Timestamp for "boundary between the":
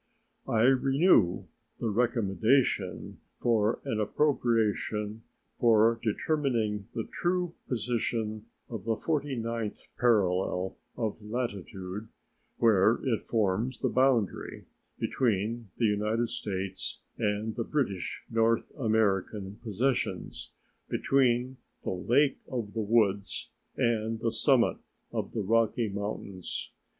13.89-15.85